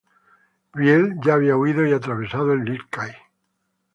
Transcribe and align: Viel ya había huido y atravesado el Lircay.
Viel 0.73 1.19
ya 1.23 1.35
había 1.35 1.55
huido 1.55 1.85
y 1.85 1.93
atravesado 1.93 2.53
el 2.53 2.63
Lircay. 2.65 3.13